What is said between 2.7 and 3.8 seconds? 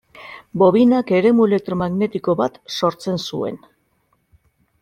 sortzen zuen.